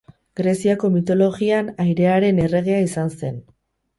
[0.39, 3.39] Greziako mitologian airearen erregea izan zen.